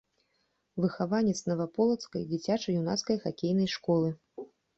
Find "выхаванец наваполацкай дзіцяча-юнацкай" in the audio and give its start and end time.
0.85-3.21